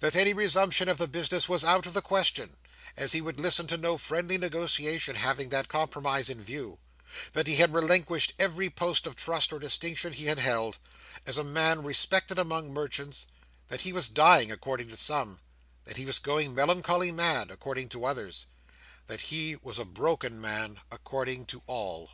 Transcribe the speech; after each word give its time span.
That 0.00 0.14
any 0.14 0.34
resumption 0.34 0.86
of 0.86 0.98
the 0.98 1.08
business 1.08 1.48
was 1.48 1.64
out 1.64 1.86
of 1.86 1.94
the 1.94 2.02
question, 2.02 2.56
as 2.94 3.12
he 3.12 3.22
would 3.22 3.40
listen 3.40 3.66
to 3.68 3.78
no 3.78 3.96
friendly 3.96 4.36
negotiation 4.36 5.16
having 5.16 5.48
that 5.48 5.68
compromise 5.68 6.28
in 6.28 6.42
view; 6.44 6.78
that 7.32 7.46
he 7.46 7.56
had 7.56 7.72
relinquished 7.72 8.34
every 8.38 8.68
post 8.68 9.06
of 9.06 9.16
trust 9.16 9.50
or 9.50 9.58
distinction 9.58 10.12
he 10.12 10.26
had 10.26 10.38
held, 10.38 10.76
as 11.24 11.38
a 11.38 11.42
man 11.42 11.82
respected 11.84 12.38
among 12.38 12.70
merchants; 12.74 13.26
that 13.68 13.80
he 13.80 13.94
was 13.94 14.08
dying, 14.08 14.52
according 14.52 14.88
to 14.88 14.96
some; 14.98 15.40
that 15.84 15.96
he 15.96 16.04
was 16.04 16.18
going 16.18 16.54
melancholy 16.54 17.10
mad, 17.10 17.50
according 17.50 17.88
to 17.88 18.04
others; 18.04 18.44
that 19.06 19.22
he 19.32 19.56
was 19.62 19.78
a 19.78 19.86
broken 19.86 20.38
man, 20.38 20.80
according 20.90 21.46
to 21.46 21.62
all. 21.66 22.10